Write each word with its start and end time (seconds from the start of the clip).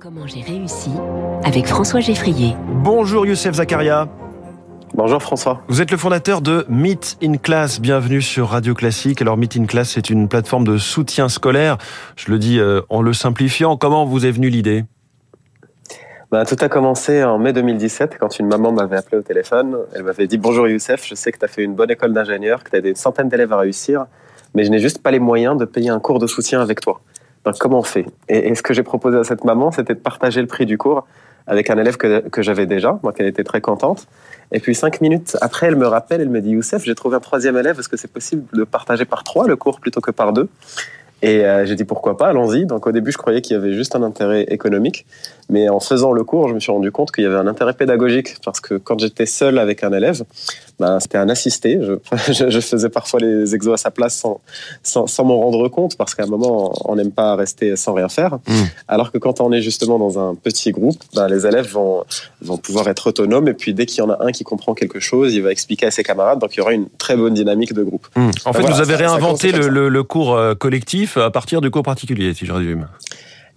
Comment 0.00 0.26
j'ai 0.26 0.42
réussi 0.42 0.90
avec 1.42 1.66
François 1.66 2.00
Geffrier. 2.00 2.54
Bonjour 2.82 3.26
Youssef 3.26 3.54
Zakaria. 3.54 4.08
Bonjour 4.94 5.22
François. 5.22 5.62
Vous 5.68 5.80
êtes 5.80 5.90
le 5.90 5.96
fondateur 5.96 6.42
de 6.42 6.66
Meet 6.68 7.16
in 7.22 7.36
Class. 7.38 7.80
Bienvenue 7.80 8.20
sur 8.20 8.48
Radio 8.48 8.74
Classique. 8.74 9.22
Alors 9.22 9.38
Meet 9.38 9.56
in 9.56 9.64
Class, 9.64 9.92
c'est 9.94 10.10
une 10.10 10.28
plateforme 10.28 10.64
de 10.64 10.76
soutien 10.76 11.30
scolaire. 11.30 11.78
Je 12.16 12.30
le 12.30 12.38
dis 12.38 12.58
euh, 12.58 12.82
en 12.90 13.00
le 13.00 13.14
simplifiant. 13.14 13.78
Comment 13.78 14.04
vous 14.04 14.26
est 14.26 14.30
venue 14.30 14.50
l'idée? 14.50 14.84
Bah, 16.30 16.44
tout 16.44 16.56
a 16.60 16.68
commencé 16.68 17.24
en 17.24 17.38
mai 17.38 17.54
2017 17.54 18.18
quand 18.20 18.38
une 18.38 18.48
maman 18.48 18.72
m'avait 18.72 18.96
appelé 18.96 19.16
au 19.16 19.22
téléphone. 19.22 19.78
Elle 19.94 20.02
m'avait 20.02 20.26
dit 20.26 20.36
Bonjour 20.36 20.68
Youssef, 20.68 21.06
je 21.06 21.14
sais 21.14 21.32
que 21.32 21.38
tu 21.38 21.44
as 21.46 21.48
fait 21.48 21.62
une 21.62 21.74
bonne 21.74 21.90
école 21.90 22.12
d'ingénieur, 22.12 22.62
que 22.64 22.70
tu 22.70 22.76
as 22.76 22.82
des 22.82 22.94
centaines 22.94 23.30
d'élèves 23.30 23.52
à 23.54 23.58
réussir, 23.58 24.06
mais 24.54 24.64
je 24.64 24.70
n'ai 24.70 24.78
juste 24.78 25.02
pas 25.02 25.10
les 25.10 25.20
moyens 25.20 25.56
de 25.56 25.64
payer 25.64 25.88
un 25.88 26.00
cours 26.00 26.18
de 26.18 26.26
soutien 26.26 26.60
avec 26.60 26.80
toi. 26.80 27.00
Donc 27.46 27.58
comment 27.58 27.78
on 27.78 27.82
fait? 27.82 28.04
Et, 28.28 28.54
ce 28.54 28.62
que 28.62 28.74
j'ai 28.74 28.82
proposé 28.82 29.16
à 29.16 29.24
cette 29.24 29.44
maman, 29.44 29.70
c'était 29.70 29.94
de 29.94 30.00
partager 30.00 30.40
le 30.40 30.48
prix 30.48 30.66
du 30.66 30.76
cours 30.76 31.06
avec 31.46 31.70
un 31.70 31.78
élève 31.78 31.96
que, 31.96 32.28
que 32.28 32.42
j'avais 32.42 32.66
déjà, 32.66 32.98
donc 33.04 33.14
elle 33.18 33.26
était 33.26 33.44
très 33.44 33.60
contente. 33.60 34.08
Et 34.50 34.58
puis 34.58 34.74
cinq 34.74 35.00
minutes 35.00 35.36
après, 35.40 35.68
elle 35.68 35.76
me 35.76 35.86
rappelle, 35.86 36.20
elle 36.20 36.28
me 36.28 36.40
dit 36.40 36.50
Youssef, 36.50 36.82
j'ai 36.84 36.96
trouvé 36.96 37.16
un 37.16 37.20
troisième 37.20 37.56
élève, 37.56 37.78
est-ce 37.78 37.88
que 37.88 37.96
c'est 37.96 38.12
possible 38.12 38.44
de 38.52 38.64
partager 38.64 39.04
par 39.04 39.22
trois 39.22 39.46
le 39.46 39.54
cours 39.54 39.78
plutôt 39.78 40.00
que 40.00 40.10
par 40.10 40.32
deux? 40.32 40.48
Et 41.22 41.44
euh, 41.44 41.64
j'ai 41.64 41.76
dit 41.76 41.84
pourquoi 41.84 42.16
pas, 42.16 42.28
allons-y. 42.28 42.66
Donc 42.66 42.86
au 42.86 42.92
début, 42.92 43.10
je 43.10 43.16
croyais 43.16 43.40
qu'il 43.40 43.56
y 43.56 43.58
avait 43.58 43.72
juste 43.72 43.96
un 43.96 44.02
intérêt 44.02 44.42
économique, 44.48 45.06
mais 45.48 45.68
en 45.68 45.80
faisant 45.80 46.12
le 46.12 46.24
cours, 46.24 46.48
je 46.48 46.54
me 46.54 46.60
suis 46.60 46.72
rendu 46.72 46.92
compte 46.92 47.10
qu'il 47.10 47.24
y 47.24 47.26
avait 47.26 47.36
un 47.36 47.46
intérêt 47.46 47.72
pédagogique 47.72 48.36
parce 48.44 48.60
que 48.60 48.74
quand 48.74 48.98
j'étais 48.98 49.26
seul 49.26 49.58
avec 49.58 49.82
un 49.82 49.92
élève, 49.92 50.24
ben, 50.78 51.00
c'était 51.00 51.18
un 51.18 51.28
assisté. 51.28 51.80
Je, 52.28 52.50
je, 52.50 52.60
faisais 52.60 52.88
parfois 52.88 53.20
les 53.20 53.54
exos 53.54 53.74
à 53.74 53.76
sa 53.76 53.90
place 53.90 54.16
sans, 54.16 54.40
sans, 54.82 55.06
sans 55.06 55.24
m'en 55.24 55.38
rendre 55.38 55.68
compte 55.68 55.96
parce 55.96 56.14
qu'à 56.14 56.24
un 56.24 56.26
moment, 56.26 56.74
on 56.84 56.96
n'aime 56.96 57.12
pas 57.12 57.36
rester 57.36 57.76
sans 57.76 57.94
rien 57.94 58.08
faire. 58.08 58.38
Mmh. 58.46 58.52
Alors 58.88 59.12
que 59.12 59.18
quand 59.18 59.40
on 59.40 59.52
est 59.52 59.62
justement 59.62 59.98
dans 59.98 60.18
un 60.18 60.34
petit 60.34 60.72
groupe, 60.72 60.98
ben, 61.14 61.28
les 61.28 61.46
élèves 61.46 61.70
vont, 61.70 62.04
vont 62.42 62.58
pouvoir 62.58 62.88
être 62.88 63.08
autonomes 63.08 63.48
et 63.48 63.54
puis 63.54 63.74
dès 63.74 63.86
qu'il 63.86 63.98
y 63.98 64.02
en 64.02 64.10
a 64.10 64.24
un 64.24 64.32
qui 64.32 64.44
comprend 64.44 64.74
quelque 64.74 65.00
chose, 65.00 65.34
il 65.34 65.42
va 65.42 65.52
expliquer 65.52 65.86
à 65.86 65.90
ses 65.90 66.02
camarades. 66.02 66.38
Donc 66.40 66.54
il 66.54 66.58
y 66.58 66.60
aura 66.60 66.72
une 66.72 66.88
très 66.98 67.16
bonne 67.16 67.34
dynamique 67.34 67.72
de 67.72 67.82
groupe. 67.82 68.06
Mmh. 68.16 68.30
En 68.44 68.52
fait, 68.52 68.62
vous 68.62 68.80
avez 68.80 68.96
réinventé 68.96 69.52
le, 69.52 69.68
le, 69.68 69.88
le, 69.88 70.02
cours 70.02 70.34
euh, 70.34 70.54
collectif 70.54 71.16
à 71.16 71.30
partir 71.30 71.60
du 71.60 71.70
cours 71.70 71.82
particulier, 71.82 72.34
si 72.34 72.46
je 72.46 72.52
résume. 72.52 72.86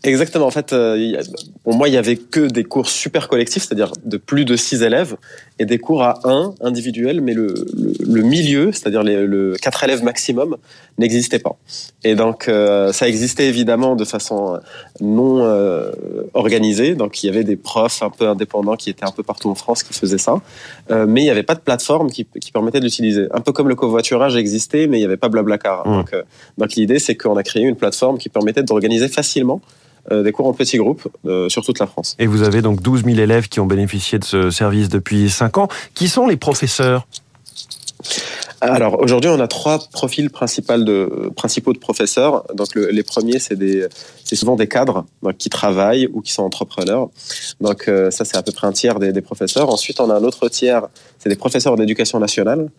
Exactement. 0.03 0.45
En 0.45 0.51
fait, 0.51 0.71
euh, 0.71 1.21
pour 1.63 1.75
moi, 1.75 1.89
il 1.89 1.93
y 1.93 1.97
avait 1.97 2.15
que 2.15 2.47
des 2.47 2.63
cours 2.63 2.87
super 2.87 3.27
collectifs, 3.27 3.63
c'est-à-dire 3.63 3.91
de 4.05 4.17
plus 4.17 4.45
de 4.45 4.55
six 4.55 4.81
élèves, 4.81 5.17
et 5.59 5.65
des 5.65 5.77
cours 5.77 6.03
à 6.03 6.19
un 6.23 6.53
individuel, 6.61 7.19
mais 7.19 7.33
le, 7.33 7.53
le, 7.75 8.21
milieu, 8.21 8.71
c'est-à-dire 8.71 9.03
le 9.03 9.55
quatre 9.61 9.83
élèves 9.83 10.01
maximum, 10.01 10.55
n'existait 10.97 11.39
pas. 11.39 11.57
Et 12.05 12.15
donc, 12.15 12.47
euh, 12.47 12.93
ça 12.93 13.09
existait 13.09 13.47
évidemment 13.47 13.97
de 13.97 14.05
façon 14.05 14.59
non 15.01 15.43
euh, 15.43 15.91
organisée. 16.33 16.95
Donc, 16.95 17.21
il 17.21 17.27
y 17.27 17.29
avait 17.29 17.43
des 17.43 17.57
profs 17.57 18.01
un 18.01 18.09
peu 18.09 18.27
indépendants 18.29 18.77
qui 18.77 18.89
étaient 18.89 19.05
un 19.05 19.11
peu 19.11 19.23
partout 19.23 19.49
en 19.49 19.55
France 19.55 19.83
qui 19.83 19.93
faisaient 19.93 20.17
ça, 20.17 20.39
euh, 20.91 21.05
mais 21.07 21.21
il 21.21 21.25
n'y 21.25 21.29
avait 21.29 21.43
pas 21.43 21.55
de 21.55 21.59
plateforme 21.59 22.09
qui, 22.09 22.25
qui 22.39 22.53
permettait 22.53 22.79
de 22.79 22.85
l'utiliser. 22.85 23.27
Un 23.31 23.41
peu 23.41 23.51
comme 23.51 23.67
le 23.67 23.75
covoiturage 23.75 24.37
existait, 24.37 24.87
mais 24.87 24.97
il 24.97 25.01
n'y 25.01 25.05
avait 25.05 25.17
pas 25.17 25.27
Blablacar. 25.27 25.85
Mmh. 25.85 25.95
Donc, 25.97 26.15
donc 26.57 26.73
l'idée, 26.75 26.99
c'est 26.99 27.15
qu'on 27.15 27.35
a 27.35 27.43
créé 27.43 27.63
une 27.63 27.75
plateforme 27.75 28.17
qui 28.17 28.29
permettait 28.29 28.63
d'organiser 28.63 29.09
facilement 29.09 29.61
euh, 29.61 29.88
des 30.11 30.31
cours 30.31 30.47
en 30.47 30.53
petits 30.53 30.77
groupes 30.77 31.07
euh, 31.25 31.49
sur 31.49 31.63
toute 31.63 31.79
la 31.79 31.87
France. 31.87 32.15
Et 32.19 32.27
vous 32.27 32.43
avez 32.43 32.61
donc 32.61 32.81
12 32.81 33.03
000 33.05 33.17
élèves 33.17 33.47
qui 33.47 33.59
ont 33.59 33.65
bénéficié 33.65 34.19
de 34.19 34.23
ce 34.23 34.49
service 34.49 34.89
depuis 34.89 35.29
5 35.29 35.57
ans. 35.57 35.67
Qui 35.93 36.07
sont 36.07 36.27
les 36.27 36.37
professeurs? 36.37 37.05
Alors 38.61 38.99
aujourd'hui, 39.01 39.29
on 39.29 39.39
a 39.39 39.47
trois 39.47 39.79
profils 39.91 40.29
principaux 40.29 40.77
de, 40.77 41.31
principaux 41.35 41.71
de 41.71 41.79
professeurs. 41.79 42.43
Donc 42.53 42.75
les 42.75 43.03
premiers, 43.03 43.39
c'est 43.39 43.55
des, 43.55 43.87
c'est 44.23 44.35
souvent 44.35 44.55
des 44.55 44.67
cadres 44.67 45.05
donc, 45.23 45.37
qui 45.37 45.49
travaillent 45.49 46.09
ou 46.13 46.21
qui 46.21 46.33
sont 46.33 46.43
entrepreneurs. 46.43 47.09
Donc 47.61 47.87
euh, 47.87 48.11
ça, 48.11 48.25
c'est 48.25 48.37
à 48.37 48.43
peu 48.43 48.51
près 48.51 48.67
un 48.67 48.73
tiers 48.73 48.99
des, 48.99 49.13
des, 49.13 49.21
professeurs. 49.21 49.69
Ensuite, 49.69 49.99
on 50.01 50.09
a 50.09 50.15
un 50.15 50.23
autre 50.23 50.49
tiers, 50.49 50.87
c'est 51.19 51.29
des 51.29 51.37
professeurs 51.37 51.77
d'éducation 51.77 52.19
nationale 52.19 52.69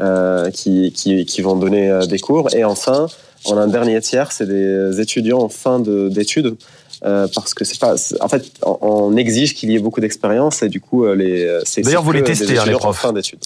euh, 0.00 0.50
qui, 0.50 0.92
qui, 0.92 1.24
qui, 1.24 1.40
vont 1.40 1.56
donner 1.56 2.00
des 2.08 2.18
cours. 2.18 2.52
Et 2.54 2.64
enfin, 2.64 3.06
on 3.46 3.56
a 3.56 3.60
un 3.60 3.68
dernier 3.68 4.00
tiers, 4.00 4.32
c'est 4.32 4.46
des 4.46 5.00
étudiants 5.00 5.40
en 5.40 5.48
fin 5.48 5.78
d'études. 5.80 6.56
Euh, 7.04 7.28
parce 7.32 7.54
que 7.54 7.64
c'est 7.64 7.78
pas, 7.78 7.94
en 8.20 8.28
fait, 8.28 8.44
on, 8.62 9.16
exige 9.16 9.54
qu'il 9.54 9.70
y 9.70 9.76
ait 9.76 9.78
beaucoup 9.78 10.00
d'expérience 10.00 10.62
et 10.62 10.68
du 10.68 10.80
coup, 10.80 11.04
euh, 11.04 11.14
les. 11.14 11.44
Euh, 11.44 11.62
D'ailleurs, 11.78 12.02
vous 12.02 12.12
les 12.12 12.24
testez, 12.24 12.46
les 12.46 12.72
profs. 12.72 12.84
En 12.84 12.92
fin 12.92 13.12
d'études. 13.12 13.44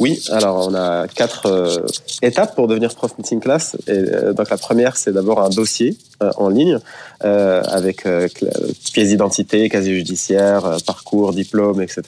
Oui, 0.00 0.22
alors 0.30 0.68
on 0.68 0.74
a 0.74 1.06
quatre 1.08 1.46
euh, 1.46 1.86
étapes 2.22 2.54
pour 2.54 2.68
devenir 2.68 2.94
prof 2.94 3.16
meeting 3.18 3.40
class. 3.40 3.76
Et, 3.86 3.92
euh, 3.92 4.32
donc 4.32 4.50
la 4.50 4.56
première, 4.56 4.96
c'est 4.96 5.12
d'abord 5.12 5.40
un 5.40 5.48
dossier 5.48 5.96
euh, 6.22 6.30
en 6.36 6.48
ligne 6.48 6.78
avec 7.20 8.06
pièce 8.92 9.08
d'identité, 9.08 9.70
casier 9.70 9.94
judiciaire, 9.94 10.76
parcours, 10.84 11.32
diplôme, 11.32 11.80
etc. 11.80 12.02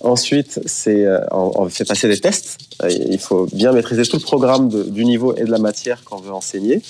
Ensuite, 0.00 0.60
c'est 0.66 1.06
on, 1.30 1.70
fait 1.70 1.86
passer 1.86 2.06
des 2.06 2.20
tests. 2.20 2.58
il 2.86 3.18
faut 3.18 3.46
bien 3.50 3.72
maîtriser 3.72 4.04
tout 4.04 4.18
le 4.18 4.22
programme 4.22 4.68
de, 4.68 4.82
du 4.82 5.06
niveau 5.06 5.34
et 5.36 5.44
de 5.44 5.50
la 5.50 5.56
matière 5.56 6.04
qu'on 6.04 6.18
veut 6.18 6.34
enseigner. 6.34 6.82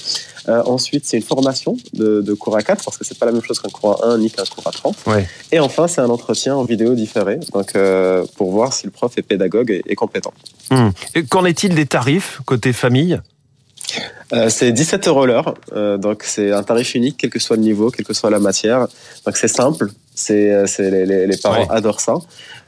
Ensuite, 0.49 1.05
c'est 1.07 1.17
une 1.17 1.23
formation 1.23 1.77
de, 1.95 2.21
de, 2.21 2.35
cours 2.35 2.57
à 2.57 2.63
4 2.63 2.85
parce 2.85 2.99
que 2.99 3.05
c'est 3.05 3.19
pas 3.19 3.27
la 3.27 3.33
même 3.33 3.43
chose 3.43 3.61
qu'un 3.61 3.69
cours 3.69 4.05
à 4.05 4.09
1 4.09 4.19
ni 4.19 4.31
qu'un 4.31 4.45
cours 4.45 4.67
à 4.67 4.71
30. 4.71 4.97
Ouais. 5.07 5.29
Et 5.51 5.61
enfin, 5.61 5.89
c'est 5.89 6.01
un 6.01 6.11
entretien 6.11 6.57
en 6.57 6.65
vidéo 6.65 6.95
différé, 6.95 7.39
donc 7.53 7.73
pour 8.37 8.51
voir 8.51 8.73
si 8.73 8.87
le 8.87 8.91
prof 8.91 9.13
est 9.17 9.23
pédagogue 9.23 9.83
et, 9.87 9.95
compétent. 9.95 10.33
Hmm. 10.71 10.91
Qu'en 11.29 11.45
est-il 11.45 11.75
des 11.75 11.87
tarifs 11.87 12.41
côté 12.45 12.73
famille? 12.73 13.21
Euh, 14.33 14.49
c'est 14.49 14.73
17 14.73 15.09
euros 15.09 15.27
l'heure, 15.27 15.55
euh, 15.75 15.99
donc 15.99 16.23
c'est 16.25 16.53
un 16.53 16.63
tarif 16.63 16.95
unique, 16.95 17.17
quel 17.19 17.29
que 17.29 17.39
soit 17.39 17.57
le 17.57 17.63
niveau, 17.63 17.91
quelle 17.91 18.07
que 18.07 18.15
soit 18.15 18.31
la 18.31 18.39
matière. 18.39 18.87
Donc 19.27 19.37
c'est 19.37 19.49
simple, 19.49 19.91
c'est, 20.15 20.51
euh, 20.51 20.67
les, 20.79 21.27
les, 21.27 21.37
parents 21.37 21.67
adorent 21.69 22.01
ça 22.01 22.15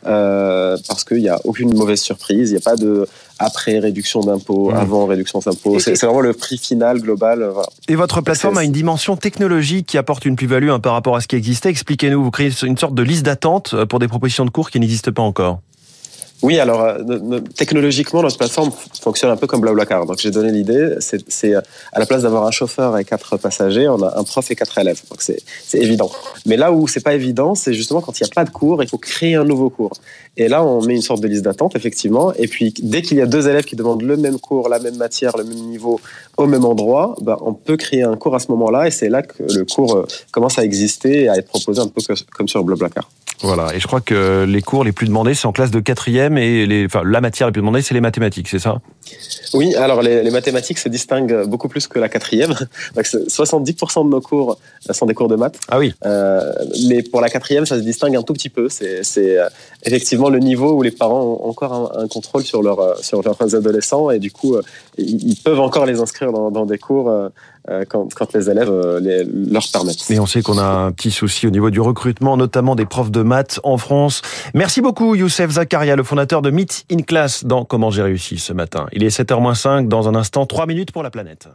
parce 0.03 1.05
qu'il 1.05 1.23
n'y 1.23 1.31
a 1.31 1.41
aucune 1.45 1.75
mauvaise 1.75 2.03
surprise, 2.03 2.51
il 2.51 2.55
n'y 2.55 2.59
a 2.59 2.63
pas 2.63 2.77
de 2.77 3.09
après 3.39 3.79
réduction 3.79 4.21
d'impôts, 4.21 4.71
hmm. 4.71 4.77
avant 4.77 5.07
réduction 5.07 5.39
d'impôts. 5.39 5.79
C'est, 5.79 5.99
vraiment 6.03 6.21
le 6.21 6.35
prix 6.35 6.59
final 6.59 7.01
global. 7.01 7.43
Voilà. 7.43 7.69
Et 7.89 7.95
votre 7.95 8.21
plateforme 8.21 8.59
a 8.59 8.65
une 8.65 8.73
dimension 8.73 9.17
technologique 9.17 9.87
qui 9.87 9.97
apporte 9.97 10.27
une 10.27 10.37
plus-value 10.37 10.69
hein, 10.69 10.81
par 10.81 10.93
rapport 10.93 11.17
à 11.17 11.23
ce 11.23 11.29
qui 11.29 11.37
existait. 11.37 11.71
Expliquez-nous, 11.71 12.23
vous 12.23 12.31
créez 12.31 12.51
une 12.63 12.77
sorte 12.77 12.95
de 12.95 13.03
liste 13.03 13.25
d'attente 13.25 13.85
pour 13.87 13.99
des 13.99 14.09
propositions 14.09 14.45
de 14.45 14.51
cours 14.51 14.71
qui 14.71 14.79
n'existent 14.79 15.13
pas 15.13 15.23
encore. 15.23 15.61
Oui, 16.44 16.59
alors 16.60 16.82
euh, 16.82 17.41
technologiquement, 17.56 18.21
notre 18.21 18.37
plateforme 18.37 18.71
fonctionne 19.00 19.31
un 19.31 19.37
peu 19.38 19.47
comme 19.47 19.62
Blablacar. 19.62 20.05
Donc 20.05 20.19
j'ai 20.19 20.31
donné 20.31 20.53
l'idée, 20.53 20.97
c'est 21.00 21.55
à 21.55 21.99
la 21.99 22.05
place 22.05 22.21
d'avoir 22.21 22.44
un 22.44 22.50
chauffeur 22.50 22.99
et 22.99 23.05
quatre 23.06 23.38
passagers, 23.38 23.88
on 23.88 24.03
a 24.03 24.19
un 24.19 24.25
prof 24.25 24.50
et 24.50 24.55
quatre 24.55 24.77
élèves. 24.77 25.00
Donc 25.09 25.22
c'est 25.22 25.43
évident. 25.72 26.10
Mais 26.44 26.59
là 26.59 26.71
où 26.71 26.87
c'est 26.87 27.00
pas 27.00 27.15
évident, 27.15 27.55
c'est 27.55 27.72
justement 27.72 28.03
quand 28.03 28.21
il 28.21 28.25
n'y 28.25 28.28
a 28.28 28.34
pas 28.34 28.44
de 28.44 28.50
cours, 28.50 28.82
il 28.82 28.88
faut 28.91 28.99
créer 28.99 29.37
un 29.37 29.44
nouveau 29.44 29.71
cours. 29.71 29.94
Et 30.37 30.49
là, 30.49 30.62
on 30.62 30.82
met 30.82 30.94
une 30.94 31.00
sorte 31.00 31.22
de 31.22 31.28
liste 31.28 31.44
d'attente, 31.44 31.77
effectivement. 31.77 32.34
Et 32.34 32.47
puis 32.47 32.75
dès 32.82 33.00
qu'il 33.00 33.16
y 33.16 33.22
a 33.22 33.26
deux 33.26 33.49
élèves 33.49 33.65
qui 33.65 33.76
demandent 33.76 34.03
le 34.03 34.19
même 34.19 34.38
cours, 34.38 34.69
la 34.69 34.81
même 34.81 34.97
matière, 34.97 35.38
le 35.38 35.44
même 35.44 35.65
niveau, 35.71 35.99
au 36.37 36.44
même 36.44 36.66
endroit, 36.66 37.16
ben, 37.22 37.38
on 37.41 37.55
peut 37.55 37.78
créer 37.78 38.03
un 38.03 38.16
cours 38.16 38.34
à 38.34 38.38
ce 38.38 38.50
moment-là. 38.50 38.87
Et 38.87 38.91
c'est 38.91 39.09
là 39.09 39.22
que 39.22 39.43
le 39.43 39.65
cours 39.65 39.97
euh, 39.97 40.06
commence 40.31 40.59
à 40.59 40.65
exister 40.65 41.22
et 41.22 41.28
à 41.31 41.38
être 41.38 41.49
proposé 41.49 41.81
un 41.81 41.88
peu 41.88 42.03
comme 42.37 42.49
sur 42.49 42.62
Blablacar. 42.65 43.09
Voilà, 43.43 43.75
et 43.75 43.81
je 43.81 43.87
crois 43.87 44.00
que 44.00 44.44
les 44.44 44.62
cours 44.62 44.84
les 44.84 44.93
plus 44.93 45.06
demandés, 45.06 45.34
c'est 45.34 45.47
en 45.47 45.53
classe 45.53 45.71
de 45.71 45.81
quatrième, 45.81 46.34
et 46.37 46.67
les, 46.67 46.87
enfin, 46.87 47.03
la 47.05 47.21
matière 47.21 47.49
la 47.49 47.53
plus 47.53 47.61
demandée, 47.61 47.83
c'est 47.83 47.95
les 47.95 48.00
mathématiques, 48.00 48.49
c'est 48.49 48.59
ça? 48.59 48.81
Oui, 49.53 49.75
alors 49.75 50.03
les, 50.03 50.22
les, 50.22 50.31
mathématiques 50.31 50.78
se 50.78 50.89
distinguent 50.89 51.45
beaucoup 51.47 51.69
plus 51.69 51.87
que 51.87 51.99
la 51.99 52.09
quatrième. 52.09 52.55
70% 52.97 54.05
de 54.05 54.11
nos 54.11 54.21
cours 54.21 54.59
sont 54.91 55.06
des 55.06 55.15
cours 55.15 55.28
de 55.28 55.37
maths. 55.37 55.59
Ah 55.69 55.78
oui. 55.78 55.94
Euh, 56.05 56.53
mais 56.89 57.03
pour 57.03 57.21
la 57.21 57.28
quatrième, 57.28 57.67
ça 57.67 57.77
se 57.77 57.83
distingue 57.83 58.17
un 58.17 58.23
tout 58.23 58.33
petit 58.33 58.49
peu. 58.49 58.69
C'est 58.69 59.03
euh, 59.19 59.49
effectivement 59.84 60.31
le 60.31 60.39
niveau 60.39 60.73
où 60.73 60.83
les 60.83 60.91
parents 60.91 61.23
ont 61.23 61.49
encore 61.49 61.73
un, 61.73 62.03
un 62.05 62.09
contrôle 62.09 62.43
sur, 62.43 62.62
leur, 62.62 62.99
sur 63.05 63.23
leurs 63.23 63.55
adolescents, 63.55 64.11
et 64.11 64.19
du 64.19 64.31
coup, 64.31 64.55
euh, 64.55 64.62
ils 64.99 65.37
peuvent 65.37 65.61
encore 65.61 65.87
les 65.87 66.00
inscrire 66.00 66.33
dans, 66.33 66.50
dans 66.50 66.67
des 66.67 66.78
cours 66.78 67.11
euh, 67.71 67.87
quand, 67.89 68.12
quand, 68.15 68.34
les 68.34 68.50
élèves 68.50 68.69
euh, 68.69 69.00
les, 69.00 69.25
leur 69.25 69.62
permettent. 69.73 70.11
Et 70.11 70.21
on 70.21 70.27
sait 70.27 70.43
qu'on 70.43 70.59
a 70.59 70.65
un 70.65 70.93
petit 70.93 71.11
souci 71.11 71.47
au 71.47 71.50
niveau 71.50 71.71
du 71.71 71.81
recrutement, 71.81 72.37
notamment 72.37 72.75
des 72.75 72.85
profs 72.85 73.11
de 73.11 73.23
maths 73.23 73.59
en 73.62 73.79
France. 73.79 74.20
Merci 74.53 74.82
beaucoup 74.82 75.14
Youssef 75.14 75.53
Zakaria, 75.53 75.97
le 75.97 76.03
fondateur 76.25 76.41
de 76.41 76.50
Meet 76.50 76.87
in 76.91 77.03
Class 77.03 77.44
dans 77.44 77.67
Comment 77.67 77.91
j'ai 77.91 78.00
réussi 78.00 78.38
ce 78.38 78.55
matin. 78.55 78.87
Il 78.93 79.05
est 79.05 79.15
7h05 79.15 79.88
dans 79.88 80.09
un 80.09 80.15
instant, 80.15 80.47
3 80.47 80.65
minutes 80.65 80.91
pour 80.91 81.03
la 81.03 81.11
planète. 81.11 81.49